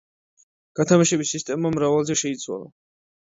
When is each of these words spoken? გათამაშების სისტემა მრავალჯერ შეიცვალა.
გათამაშების 0.79 1.33
სისტემა 1.35 1.71
მრავალჯერ 1.75 2.19
შეიცვალა. 2.25 2.73